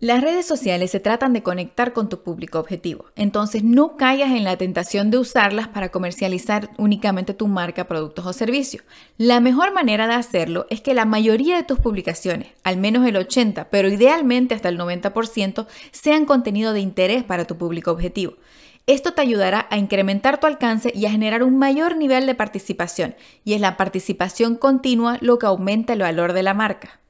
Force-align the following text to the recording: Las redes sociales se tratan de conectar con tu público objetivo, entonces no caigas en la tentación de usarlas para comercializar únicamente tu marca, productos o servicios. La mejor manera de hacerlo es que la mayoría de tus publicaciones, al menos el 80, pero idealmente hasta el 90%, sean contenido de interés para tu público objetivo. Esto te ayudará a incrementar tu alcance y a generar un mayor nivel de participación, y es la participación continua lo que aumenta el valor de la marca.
Las 0.00 0.20
redes 0.20 0.46
sociales 0.46 0.92
se 0.92 1.00
tratan 1.00 1.32
de 1.32 1.42
conectar 1.42 1.92
con 1.92 2.08
tu 2.08 2.22
público 2.22 2.60
objetivo, 2.60 3.06
entonces 3.16 3.64
no 3.64 3.96
caigas 3.96 4.30
en 4.30 4.44
la 4.44 4.56
tentación 4.56 5.10
de 5.10 5.18
usarlas 5.18 5.66
para 5.66 5.88
comercializar 5.88 6.70
únicamente 6.78 7.34
tu 7.34 7.48
marca, 7.48 7.88
productos 7.88 8.24
o 8.24 8.32
servicios. 8.32 8.84
La 9.16 9.40
mejor 9.40 9.74
manera 9.74 10.06
de 10.06 10.14
hacerlo 10.14 10.68
es 10.70 10.80
que 10.82 10.94
la 10.94 11.04
mayoría 11.04 11.56
de 11.56 11.64
tus 11.64 11.80
publicaciones, 11.80 12.46
al 12.62 12.76
menos 12.76 13.04
el 13.08 13.16
80, 13.16 13.70
pero 13.70 13.88
idealmente 13.88 14.54
hasta 14.54 14.68
el 14.68 14.78
90%, 14.78 15.66
sean 15.90 16.26
contenido 16.26 16.72
de 16.72 16.78
interés 16.78 17.24
para 17.24 17.44
tu 17.44 17.56
público 17.58 17.90
objetivo. 17.90 18.34
Esto 18.86 19.14
te 19.14 19.22
ayudará 19.22 19.66
a 19.68 19.78
incrementar 19.78 20.38
tu 20.38 20.46
alcance 20.46 20.92
y 20.94 21.06
a 21.06 21.10
generar 21.10 21.42
un 21.42 21.58
mayor 21.58 21.96
nivel 21.96 22.24
de 22.26 22.36
participación, 22.36 23.16
y 23.44 23.54
es 23.54 23.60
la 23.60 23.76
participación 23.76 24.54
continua 24.54 25.18
lo 25.22 25.40
que 25.40 25.46
aumenta 25.46 25.92
el 25.92 26.02
valor 26.02 26.34
de 26.34 26.44
la 26.44 26.54
marca. 26.54 27.00